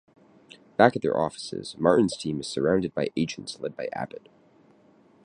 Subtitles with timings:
[0.77, 4.29] Back at their offices, Martin's team is surrounded by agents led by Abbott.